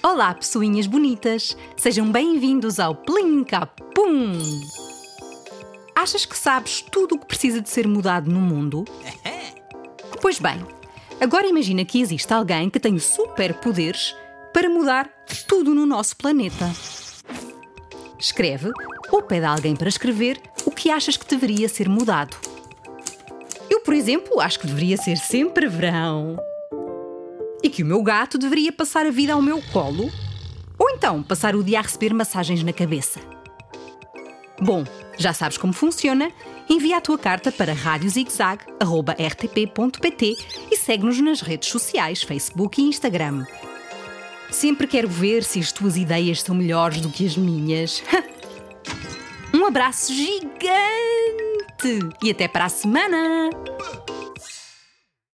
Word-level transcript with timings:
Olá, 0.00 0.32
pessoinhas 0.34 0.86
bonitas! 0.86 1.56
Sejam 1.76 2.12
bem-vindos 2.12 2.78
ao 2.78 2.94
Plim 2.94 3.42
Capum! 3.42 4.38
Achas 5.92 6.24
que 6.24 6.38
sabes 6.38 6.82
tudo 6.82 7.16
o 7.16 7.18
que 7.18 7.26
precisa 7.26 7.60
de 7.60 7.68
ser 7.68 7.88
mudado 7.88 8.30
no 8.30 8.40
mundo? 8.40 8.84
Pois 10.20 10.38
bem, 10.38 10.64
agora 11.20 11.48
imagina 11.48 11.84
que 11.84 12.00
existe 12.00 12.32
alguém 12.32 12.70
que 12.70 12.78
tem 12.78 12.96
superpoderes 12.96 14.14
para 14.54 14.70
mudar 14.70 15.10
tudo 15.48 15.74
no 15.74 15.84
nosso 15.84 16.16
planeta. 16.16 16.70
Escreve 18.22 18.70
ou 19.10 19.20
pede 19.20 19.44
a 19.44 19.50
alguém 19.50 19.74
para 19.74 19.88
escrever 19.88 20.40
o 20.64 20.70
que 20.70 20.90
achas 20.90 21.16
que 21.16 21.26
deveria 21.26 21.68
ser 21.68 21.88
mudado. 21.88 22.36
Eu, 23.68 23.80
por 23.80 23.94
exemplo, 23.94 24.40
acho 24.40 24.60
que 24.60 24.68
deveria 24.68 24.96
ser 24.96 25.16
sempre 25.16 25.66
verão. 25.66 26.36
E 27.64 27.68
que 27.68 27.82
o 27.82 27.86
meu 27.86 28.00
gato 28.00 28.38
deveria 28.38 28.72
passar 28.72 29.06
a 29.06 29.10
vida 29.10 29.32
ao 29.32 29.42
meu 29.42 29.60
colo. 29.72 30.08
Ou 30.78 30.90
então 30.90 31.20
passar 31.20 31.56
o 31.56 31.64
dia 31.64 31.80
a 31.80 31.82
receber 31.82 32.14
massagens 32.14 32.62
na 32.62 32.72
cabeça. 32.72 33.18
Bom, 34.60 34.84
já 35.18 35.32
sabes 35.32 35.58
como 35.58 35.72
funciona? 35.72 36.30
Envia 36.70 36.98
a 36.98 37.00
tua 37.00 37.18
carta 37.18 37.50
para 37.50 37.72
radiozigzag.rtp.pt 37.72 40.36
e 40.70 40.76
segue-nos 40.76 41.20
nas 41.20 41.40
redes 41.40 41.68
sociais, 41.68 42.22
Facebook 42.22 42.80
e 42.80 42.84
Instagram. 42.84 43.44
Sempre 44.52 44.86
quero 44.86 45.08
ver 45.08 45.42
se 45.42 45.58
as 45.58 45.72
tuas 45.72 45.96
ideias 45.96 46.42
são 46.42 46.54
melhores 46.54 47.00
do 47.00 47.08
que 47.08 47.24
as 47.24 47.36
minhas. 47.36 48.02
um 49.52 49.64
abraço 49.64 50.12
gigante 50.12 50.52
e 52.22 52.30
até 52.30 52.46
para 52.46 52.66
a 52.66 52.68
semana! 52.68 53.50